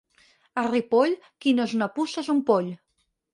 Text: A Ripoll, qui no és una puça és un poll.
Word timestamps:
A 0.61 0.63
Ripoll, 0.71 1.13
qui 1.45 1.53
no 1.59 1.67
és 1.69 1.77
una 1.81 1.89
puça 1.99 2.21
és 2.25 2.33
un 2.35 2.41
poll. 2.49 2.73